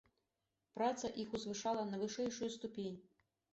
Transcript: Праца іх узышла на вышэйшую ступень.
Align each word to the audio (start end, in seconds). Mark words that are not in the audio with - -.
Праца 0.77 1.11
іх 1.25 1.37
узышла 1.41 1.85
на 1.93 2.01
вышэйшую 2.07 2.51
ступень. 2.57 3.01